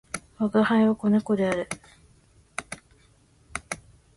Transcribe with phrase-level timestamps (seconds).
[0.39, 1.69] 吾輩は、子猫である。